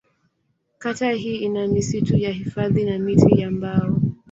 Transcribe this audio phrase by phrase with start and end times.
[0.77, 3.97] Kata hii ina misitu ya hifadhi na miti ya mbao.